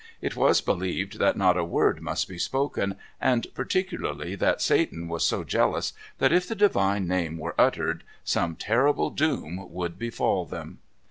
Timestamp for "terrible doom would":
8.55-9.99